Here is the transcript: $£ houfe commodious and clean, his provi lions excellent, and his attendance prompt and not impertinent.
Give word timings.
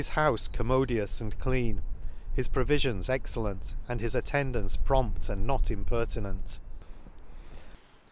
$£ 0.01 0.11
houfe 0.13 0.51
commodious 0.51 1.21
and 1.21 1.37
clean, 1.37 1.83
his 2.33 2.47
provi 2.47 2.79
lions 2.79 3.07
excellent, 3.07 3.75
and 3.87 4.01
his 4.01 4.15
attendance 4.15 4.75
prompt 4.75 5.29
and 5.29 5.45
not 5.45 5.69
impertinent. 5.69 6.59